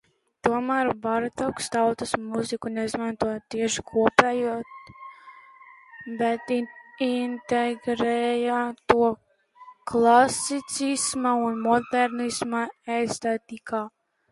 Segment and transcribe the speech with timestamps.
[0.45, 4.73] Tomēr Bartoks tautas mūziku neizmantoja tieši kopējot,
[6.23, 6.49] bet
[7.09, 9.13] integrēja to
[9.95, 12.67] klasicisma un modernisma
[12.99, 13.85] estētikā.